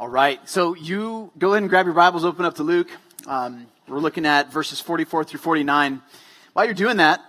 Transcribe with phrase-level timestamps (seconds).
[0.00, 0.38] All right.
[0.48, 2.88] So you go ahead and grab your Bibles, open up to Luke.
[3.26, 6.00] Um, we're looking at verses 44 through 49.
[6.52, 7.20] While you're doing that,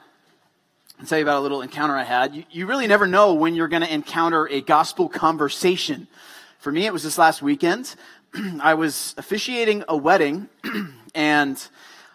[1.00, 2.36] I'll tell you about a little encounter I had.
[2.36, 6.08] You, you really never know when you're going to encounter a gospel conversation.
[6.60, 7.96] For me, it was this last weekend.
[8.62, 10.48] I was officiating a wedding,
[11.16, 11.68] and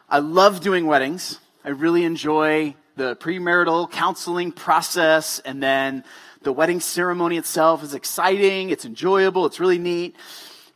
[0.08, 1.40] I love doing weddings.
[1.64, 6.04] I really enjoy the premarital counseling process, and then
[6.44, 10.14] the wedding ceremony itself is exciting, it's enjoyable, it's really neat,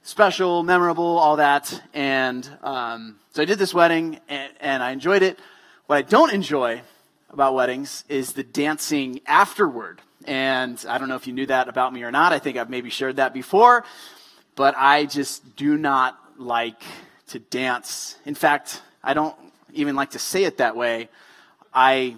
[0.02, 1.82] special, memorable, all that.
[1.92, 5.38] And um, so I did this wedding, and, and I enjoyed it.
[5.86, 6.82] What I don't enjoy
[7.30, 10.00] about weddings is the dancing afterward.
[10.24, 12.32] And I don't know if you knew that about me or not.
[12.32, 13.84] I think I've maybe shared that before.
[14.56, 16.82] But I just do not like
[17.28, 18.16] to dance.
[18.24, 19.36] In fact, I don't
[19.72, 21.10] even like to say it that way.
[21.72, 22.16] I,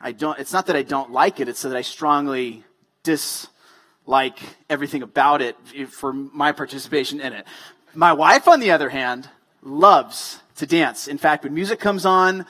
[0.00, 2.64] I don't, it's not that I don't like it, it's that I strongly
[3.08, 5.56] dislike everything about it
[5.88, 7.46] for my participation in it.
[7.94, 9.28] My wife, on the other hand,
[9.62, 11.08] loves to dance.
[11.08, 12.44] In fact, when music comes on,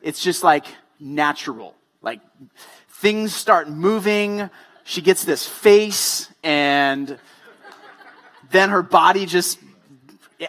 [0.00, 0.66] it's just like
[0.98, 1.74] natural.
[2.02, 2.20] Like
[2.88, 4.50] things start moving.
[4.84, 7.16] She gets this face, and
[8.50, 9.60] then her body just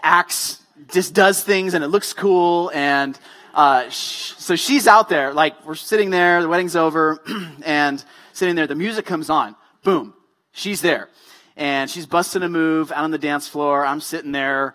[0.01, 0.59] acts,
[0.91, 2.71] just does things, and it looks cool.
[2.73, 3.17] And
[3.53, 7.21] uh, sh- so she's out there, like we're sitting there, the wedding's over,
[7.65, 8.03] and
[8.33, 8.67] sitting there.
[8.67, 9.55] The music comes on.
[9.83, 10.13] Boom.
[10.51, 11.09] She's there.
[11.55, 13.85] And she's busting a move out on the dance floor.
[13.85, 14.73] I'm sitting there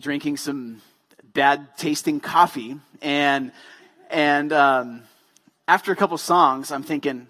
[0.00, 0.82] drinking some
[1.32, 2.76] bad tasting coffee.
[3.00, 3.52] And,
[4.10, 5.02] and um,
[5.68, 7.28] after a couple songs, I'm thinking,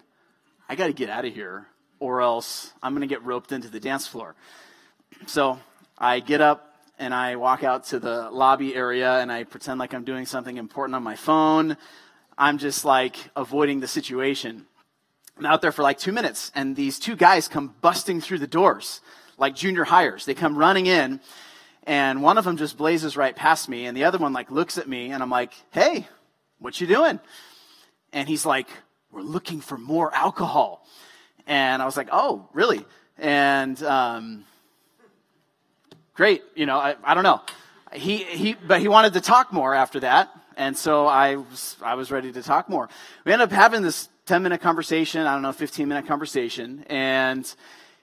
[0.69, 1.67] I got to get out of here
[1.99, 4.35] or else I'm going to get roped into the dance floor.
[5.27, 5.59] So
[5.99, 6.66] I get up
[6.99, 10.57] and I walk out to the lobby area and I pretend like I'm doing something
[10.57, 11.77] important on my phone.
[12.39, 14.67] I'm just like avoiding the situation.
[15.39, 18.47] I'm out there for like two minutes, and these two guys come busting through the
[18.47, 19.03] doors,
[19.37, 20.25] like junior hires.
[20.25, 21.21] They come running in,
[21.83, 24.79] and one of them just blazes right past me, and the other one like looks
[24.79, 26.09] at me, and I'm like, "Hey,
[26.59, 27.21] what you doing?"
[28.15, 28.69] And he's like,
[29.11, 30.87] "We're looking for more alcohol."
[31.47, 32.85] And I was like, "Oh, really?"
[33.19, 34.45] And um,
[36.17, 37.41] great, you know, I, I don't know.
[37.93, 41.95] He he, but he wanted to talk more after that, and so I was I
[41.95, 42.89] was ready to talk more.
[43.25, 46.85] We ended up having this 10 minute conversation, I don't know, 15 minute conversation.
[46.89, 47.53] And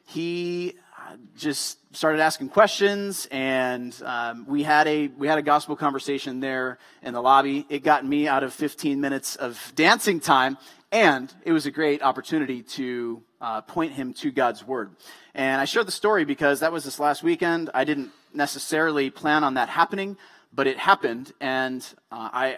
[0.06, 5.76] he uh, just started asking questions and um, we had a we had a gospel
[5.76, 10.58] conversation there in the lobby it got me out of 15 minutes of dancing time
[10.94, 14.96] and it was a great opportunity to uh, point him to god's word
[15.34, 19.44] and i shared the story because that was this last weekend i didn't necessarily plan
[19.44, 20.16] on that happening
[20.54, 22.58] but it happened and uh, i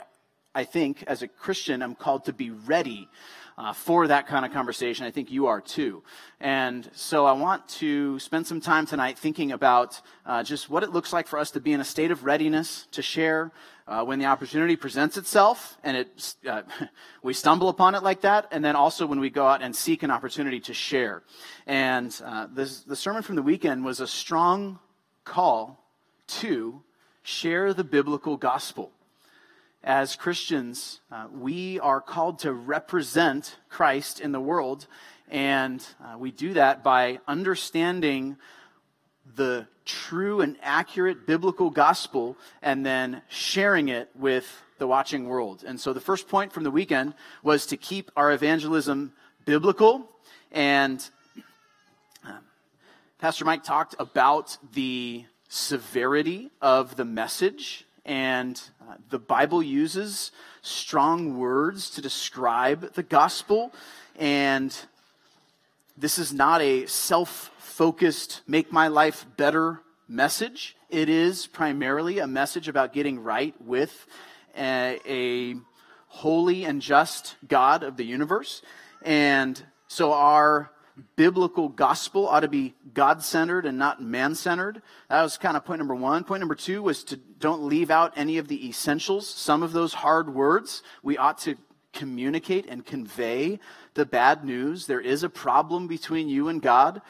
[0.53, 3.07] i think as a christian i'm called to be ready
[3.57, 5.05] uh, for that kind of conversation.
[5.05, 6.03] I think you are too.
[6.39, 10.91] And so I want to spend some time tonight thinking about uh, just what it
[10.91, 13.51] looks like for us to be in a state of readiness to share
[13.87, 16.63] uh, when the opportunity presents itself and it, uh,
[17.23, 20.03] we stumble upon it like that, and then also when we go out and seek
[20.03, 21.23] an opportunity to share.
[21.67, 24.79] And uh, this, the sermon from the weekend was a strong
[25.23, 25.83] call
[26.27, 26.81] to
[27.23, 28.91] share the biblical gospel
[29.85, 34.87] as Christians, uh, we are called to represent Christ in the world,
[35.29, 38.37] and uh, we do that by understanding
[39.35, 45.63] the true and accurate biblical gospel and then sharing it with the watching world.
[45.65, 47.13] And so the first point from the weekend
[47.43, 49.13] was to keep our evangelism
[49.45, 50.09] biblical.
[50.51, 51.07] And
[52.23, 52.39] um,
[53.19, 60.31] Pastor Mike talked about the severity of the message and uh, the Bible uses
[60.61, 63.73] strong words to describe the gospel,
[64.15, 64.75] and
[65.97, 70.75] this is not a self focused, make my life better message.
[70.89, 74.05] It is primarily a message about getting right with
[74.57, 75.55] a, a
[76.07, 78.61] holy and just God of the universe.
[79.01, 80.71] And so our
[81.15, 84.81] biblical gospel ought to be God centered and not man centered.
[85.09, 86.23] That was kind of point number one.
[86.23, 89.27] Point number two was to don't leave out any of the essentials.
[89.27, 91.55] Some of those hard words we ought to
[91.95, 93.59] communicate and convey
[93.95, 94.85] the bad news.
[94.85, 97.01] There is a problem between you and God.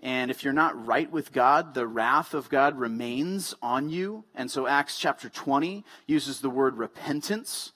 [0.00, 4.24] And if you're not right with God, the wrath of God remains on you.
[4.34, 7.72] And so Acts chapter 20 uses the word repentance.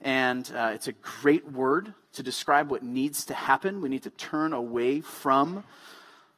[0.00, 3.82] And uh, it's a great word to describe what needs to happen.
[3.82, 5.64] We need to turn away from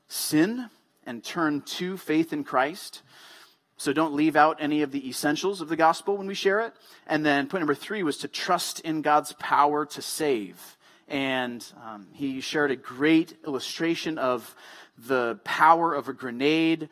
[0.09, 0.69] sin
[1.07, 3.03] and turn to faith in Christ.
[3.83, 6.73] So don't leave out any of the essentials of the gospel when we share it.
[7.05, 10.77] And then point number three was to trust in God's power to save.
[11.09, 14.55] And um, he shared a great illustration of
[14.97, 16.91] the power of a grenade.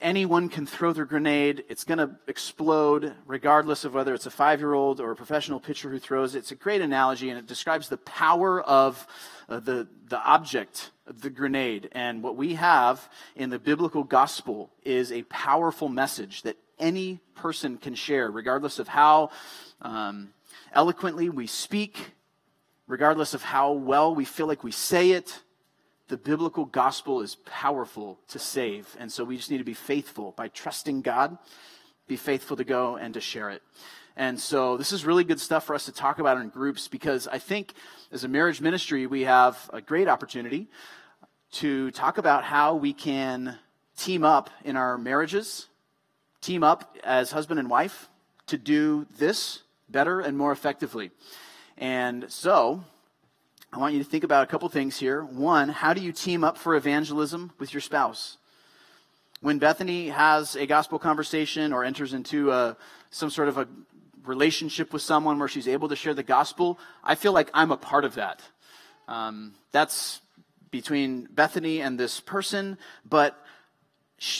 [0.00, 1.64] Anyone can throw their grenade.
[1.68, 5.60] It's going to explode, regardless of whether it's a five year old or a professional
[5.60, 6.38] pitcher who throws it.
[6.38, 9.06] It's a great analogy, and it describes the power of
[9.50, 11.88] uh, the, the object the grenade.
[11.92, 17.76] And what we have in the biblical gospel is a powerful message that any person
[17.76, 19.30] can share, regardless of how
[19.82, 20.30] um,
[20.72, 22.12] eloquently we speak,
[22.86, 25.40] regardless of how well we feel like we say it
[26.10, 28.96] the biblical gospel is powerful to save.
[28.98, 31.38] And so we just need to be faithful by trusting God,
[32.08, 33.62] be faithful to go and to share it.
[34.16, 37.28] And so this is really good stuff for us to talk about in groups because
[37.28, 37.74] I think
[38.10, 40.66] as a marriage ministry, we have a great opportunity
[41.52, 43.58] to talk about how we can
[43.96, 45.66] team up in our marriages,
[46.40, 48.08] team up as husband and wife
[48.46, 51.10] to do this better and more effectively.
[51.76, 52.84] And so
[53.72, 55.22] I want you to think about a couple things here.
[55.22, 58.36] One, how do you team up for evangelism with your spouse?
[59.40, 62.76] When Bethany has a gospel conversation or enters into a,
[63.10, 63.68] some sort of a
[64.24, 67.76] relationship with someone where she's able to share the gospel, I feel like I'm a
[67.76, 68.42] part of that.
[69.08, 70.20] Um, that's
[70.70, 72.78] between Bethany and this person,
[73.08, 73.36] but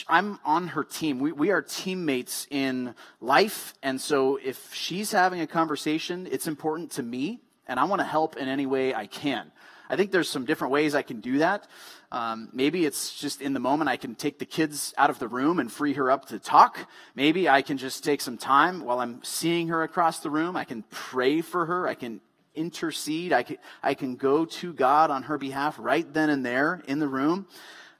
[0.08, 1.18] I'm on her team.
[1.20, 3.74] We, we are teammates in life.
[3.82, 8.06] And so if she's having a conversation, it's important to me and I want to
[8.06, 9.52] help in any way I can.
[9.88, 11.66] I think there's some different ways I can do that.
[12.12, 15.28] Um, maybe it's just in the moment I can take the kids out of the
[15.28, 16.88] room and free her up to talk.
[17.14, 20.56] Maybe I can just take some time while I'm seeing her across the room.
[20.56, 21.88] I can pray for her.
[21.88, 22.20] I can
[22.60, 23.32] intercede.
[23.32, 26.98] I can, I can go to God on her behalf right then and there in
[26.98, 27.46] the room.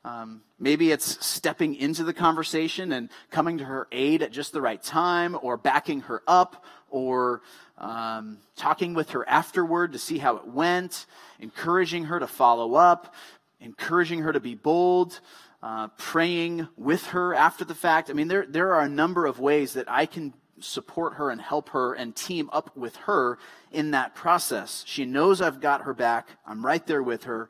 [0.05, 4.61] Um, maybe it's stepping into the conversation and coming to her aid at just the
[4.61, 7.43] right time, or backing her up, or
[7.77, 11.07] um, talking with her afterward to see how it went,
[11.39, 13.15] encouraging her to follow up,
[13.61, 15.21] encouraging her to be bold,
[15.63, 18.09] uh, praying with her after the fact.
[18.09, 21.41] I mean, there, there are a number of ways that I can support her and
[21.41, 23.39] help her and team up with her
[23.71, 24.85] in that process.
[24.87, 26.29] She knows I've got her back.
[26.47, 27.49] I'm right there with her.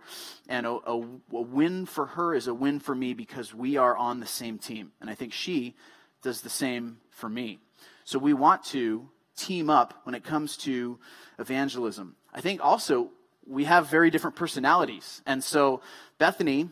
[0.49, 1.01] And a, a,
[1.33, 4.59] a win for her is a win for me because we are on the same
[4.59, 4.93] team.
[5.01, 5.77] And I think she
[6.23, 7.59] does the same for me.
[8.05, 10.99] So we want to team up when it comes to
[11.39, 12.17] evangelism.
[12.33, 13.11] I think also
[13.47, 15.23] we have very different personalities.
[15.27, 15.81] And so
[16.19, 16.69] Bethany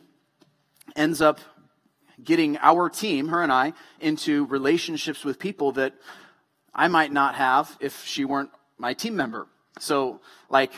[0.96, 1.40] ends up
[2.22, 5.94] getting our team, her and I, into relationships with people that
[6.74, 9.46] I might not have if she weren't my team member.
[9.78, 10.72] So, like,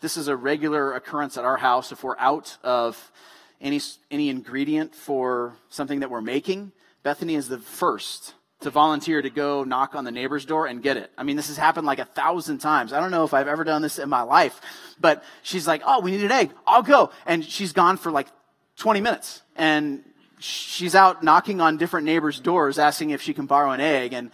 [0.00, 1.92] this is a regular occurrence at our house.
[1.92, 3.12] If we're out of
[3.60, 3.80] any,
[4.10, 6.72] any ingredient for something that we're making,
[7.02, 10.96] Bethany is the first to volunteer to go knock on the neighbor's door and get
[10.96, 11.10] it.
[11.16, 12.92] I mean, this has happened like a thousand times.
[12.92, 14.60] I don't know if I've ever done this in my life,
[15.00, 16.50] but she's like, Oh, we need an egg.
[16.66, 17.10] I'll go.
[17.26, 18.28] And she's gone for like
[18.76, 20.02] 20 minutes and
[20.38, 24.30] she's out knocking on different neighbors' doors asking if she can borrow an egg and,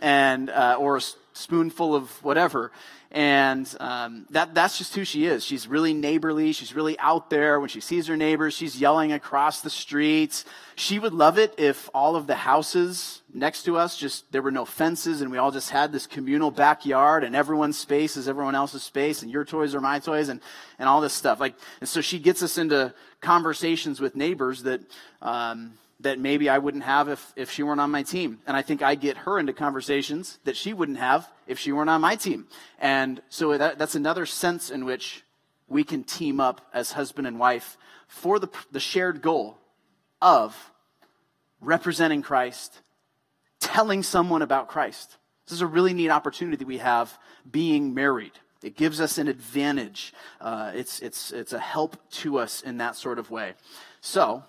[0.00, 1.02] and, uh, or a
[1.32, 2.72] spoonful of whatever.
[3.12, 5.44] And um, that, that's just who she is.
[5.44, 6.52] She's really neighborly.
[6.52, 7.60] She's really out there.
[7.60, 10.44] When she sees her neighbors, she's yelling across the streets.
[10.74, 14.50] She would love it if all of the houses next to us just, there were
[14.50, 18.54] no fences and we all just had this communal backyard and everyone's space is everyone
[18.54, 20.40] else's space and your toys are my toys and,
[20.78, 21.38] and all this stuff.
[21.38, 24.80] Like, and so she gets us into conversations with neighbors that,
[25.22, 28.40] um, that maybe I wouldn't have if, if she weren't on my team.
[28.46, 31.90] And I think I get her into conversations that she wouldn't have if she weren't
[31.90, 32.46] on my team.
[32.78, 35.24] And so that, that's another sense in which
[35.68, 39.58] we can team up as husband and wife for the, the shared goal
[40.20, 40.70] of
[41.60, 42.80] representing Christ,
[43.58, 45.16] telling someone about Christ.
[45.46, 47.18] This is a really neat opportunity we have
[47.50, 48.32] being married.
[48.62, 50.12] It gives us an advantage.
[50.40, 53.54] Uh, it's, it's, it's a help to us in that sort of way.
[54.00, 54.42] So,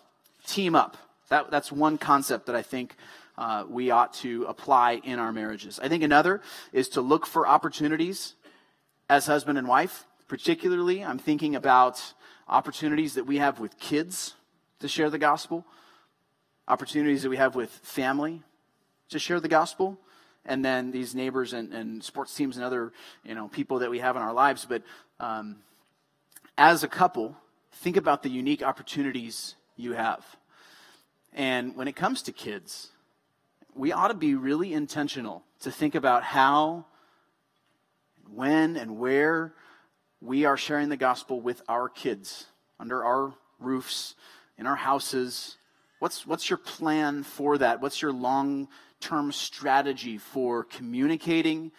[0.46, 0.98] team up.
[1.29, 2.96] That, that's one concept that I think
[3.38, 5.79] uh, we ought to apply in our marriages.
[5.79, 6.41] I think another
[6.74, 8.34] is to look for opportunities
[9.10, 10.05] as husband and wife.
[10.27, 12.13] Particularly, I'm thinking about
[12.48, 14.34] opportunities that we have with kids
[14.79, 15.65] to share the gospel,
[16.67, 18.41] opportunities that we have with family
[19.10, 19.98] to share the gospel,
[20.46, 22.91] and then these neighbors and, and sports teams and other
[23.24, 24.65] you know people that we have in our lives.
[24.67, 24.84] But
[25.19, 25.57] um,
[26.57, 27.36] as a couple,
[27.72, 30.25] think about the unique opportunities you have.
[31.34, 32.89] And when it comes to kids,
[33.75, 36.86] we ought to be really intentional to think about how,
[38.34, 39.53] when, and where
[40.22, 42.48] we are sharing the gospel with our kids
[42.79, 44.15] under our roofs,
[44.57, 45.57] in our houses.
[46.00, 47.81] What's, what's your plan for that?
[47.81, 48.67] What's your long
[49.00, 51.72] term strategy for communicating,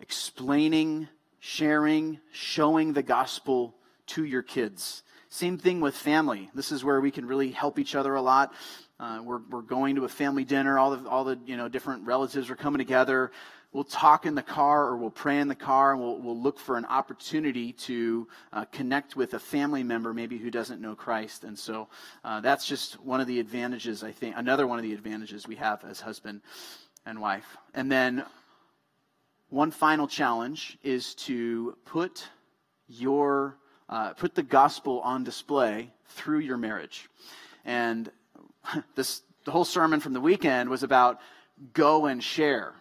[0.00, 1.08] explaining,
[1.40, 3.74] sharing, showing the gospel
[4.06, 5.02] to your kids.
[5.34, 6.48] Same thing with family.
[6.54, 8.54] This is where we can really help each other a lot.
[9.00, 10.78] Uh, we're, we're going to a family dinner.
[10.78, 13.32] All the, all the you know, different relatives are coming together.
[13.72, 16.60] We'll talk in the car or we'll pray in the car and we'll, we'll look
[16.60, 21.42] for an opportunity to uh, connect with a family member maybe who doesn't know Christ.
[21.42, 21.88] And so
[22.22, 25.56] uh, that's just one of the advantages, I think, another one of the advantages we
[25.56, 26.42] have as husband
[27.06, 27.56] and wife.
[27.74, 28.24] And then
[29.48, 32.24] one final challenge is to put
[32.86, 33.58] your
[33.94, 37.08] uh, put the gospel on display through your marriage.
[37.64, 38.10] And
[38.96, 41.20] this the whole sermon from the weekend was about
[41.74, 42.74] go and share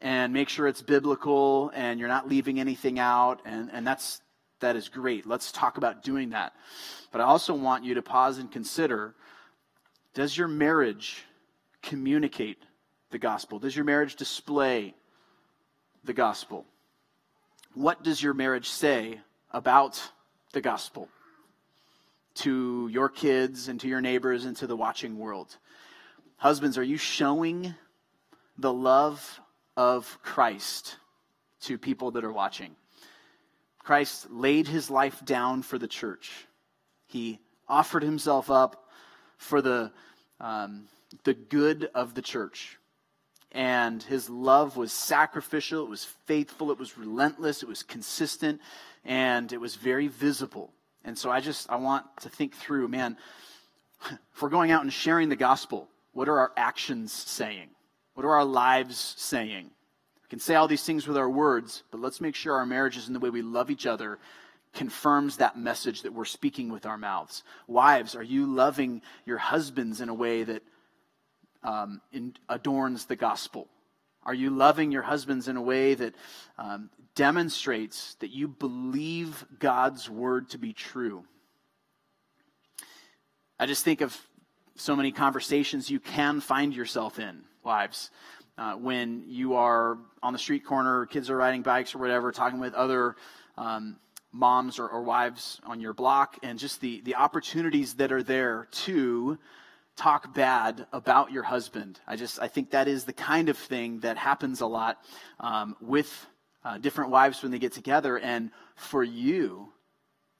[0.00, 3.42] and make sure it's biblical and you're not leaving anything out.
[3.44, 4.22] And, and that's
[4.60, 5.26] that is great.
[5.26, 6.54] Let's talk about doing that.
[7.12, 9.14] But i also want you to pause and consider
[10.14, 11.22] does your marriage
[11.82, 12.62] communicate
[13.10, 13.58] the gospel?
[13.58, 14.94] Does your marriage display
[16.04, 16.64] the gospel?
[17.74, 19.20] What does your marriage say
[19.52, 20.02] about
[20.52, 21.08] the gospel
[22.34, 25.56] to your kids and to your neighbors and to the watching world.
[26.36, 27.74] Husbands, are you showing
[28.56, 29.40] the love
[29.76, 30.96] of Christ
[31.62, 32.76] to people that are watching?
[33.78, 36.46] Christ laid his life down for the church.
[37.06, 38.88] He offered himself up
[39.36, 39.92] for the,
[40.40, 40.88] um,
[41.24, 42.78] the good of the church.
[43.52, 48.60] And his love was sacrificial, it was faithful, it was relentless, it was consistent,
[49.04, 50.72] and it was very visible.
[51.04, 53.16] And so I just I want to think through, man,
[54.32, 57.68] if we're going out and sharing the gospel, what are our actions saying?
[58.14, 59.64] What are our lives saying?
[59.64, 63.06] We can say all these things with our words, but let's make sure our marriages
[63.06, 64.18] and the way we love each other
[64.72, 67.42] confirms that message that we're speaking with our mouths.
[67.66, 70.62] Wives, are you loving your husbands in a way that
[71.62, 73.68] um, in, adorns the gospel?
[74.22, 76.14] Are you loving your husbands in a way that
[76.58, 81.24] um, demonstrates that you believe God's word to be true?
[83.58, 84.16] I just think of
[84.76, 88.10] so many conversations you can find yourself in, wives,
[88.56, 92.60] uh, when you are on the street corner, kids are riding bikes or whatever, talking
[92.60, 93.16] with other
[93.56, 93.96] um,
[94.32, 98.68] moms or, or wives on your block, and just the, the opportunities that are there
[98.70, 99.38] to
[100.00, 102.00] talk bad about your husband.
[102.06, 105.04] I just I think that is the kind of thing that happens a lot
[105.38, 106.26] um, with
[106.64, 109.72] uh, different wives when they get together, and for you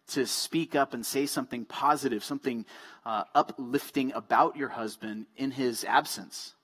[0.09, 2.64] to speak up and say something positive, something
[3.05, 6.55] uh, uplifting about your husband in his absence,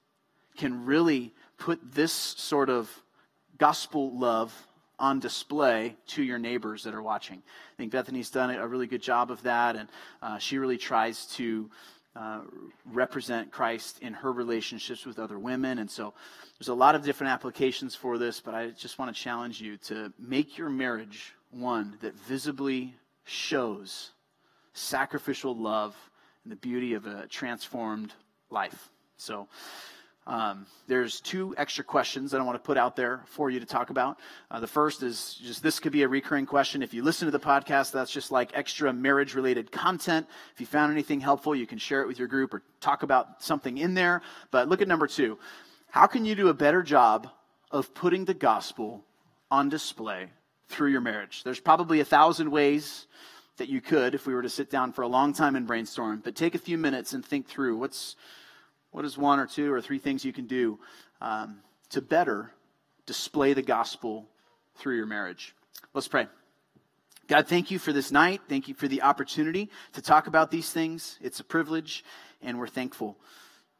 [0.57, 2.91] can really put this sort of
[3.59, 4.53] gospel love
[4.99, 7.38] on display to your neighbors that are watching.
[7.38, 9.88] I think Bethany's done a really good job of that, and
[10.23, 11.71] uh, she really tries to
[12.17, 12.41] uh,
[12.93, 15.79] represent Christ in her relationships with other women.
[15.79, 16.15] And so
[16.59, 19.77] there's a lot of different applications for this, but I just want to challenge you
[19.79, 22.95] to make your marriage one that visibly
[23.25, 24.13] shows
[24.73, 25.95] sacrificial love
[26.45, 28.13] and the beauty of a transformed
[28.51, 28.89] life.
[29.19, 29.49] So,
[30.26, 33.66] um, there's two extra questions that I want to put out there for you to
[33.66, 34.18] talk about.
[34.50, 36.83] Uh, the first is just this could be a recurring question.
[36.83, 40.26] If you listen to the podcast, that's just like extra marriage related content.
[40.52, 43.40] If you found anything helpful, you can share it with your group or talk about
[43.42, 44.23] something in there.
[44.50, 45.38] But look at number two.
[45.90, 47.28] How can you do a better job
[47.71, 49.04] of putting the gospel
[49.50, 50.28] on display
[50.68, 51.45] through your marriage?
[51.45, 53.06] There's probably a thousand ways
[53.59, 56.21] that you could if we were to sit down for a long time and brainstorm,
[56.25, 58.16] but take a few minutes and think through what's
[58.97, 60.79] what is one or two or three things you can do
[61.21, 61.59] um,
[61.91, 62.50] to better
[63.05, 64.26] display the gospel
[64.76, 65.55] through your marriage?
[65.93, 66.29] Let's pray.
[67.29, 68.41] God, thank you for this night.
[68.49, 71.19] Thank you for the opportunity to talk about these things.
[71.21, 72.07] It's a privilege,
[72.41, 73.19] and we're thankful.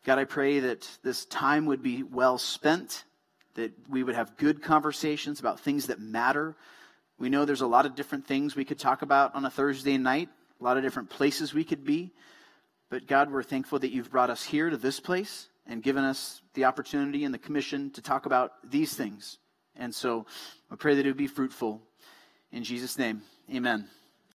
[0.05, 3.05] God, I pray that this time would be well spent,
[3.55, 6.57] that we would have good conversations about things that matter.
[7.19, 9.97] We know there's a lot of different things we could talk about on a Thursday
[9.97, 10.29] night,
[10.61, 12.13] a lot of different places we could be.
[12.89, 16.41] But God, we're thankful that you've brought us here to this place and given us
[16.55, 19.39] the opportunity and the commission to talk about these things.
[19.75, 20.27] And so
[20.71, 21.83] I pray that it would be fruitful.
[22.53, 23.89] In Jesus' name, amen.